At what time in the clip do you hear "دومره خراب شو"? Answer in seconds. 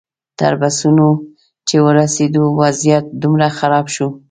3.21-4.07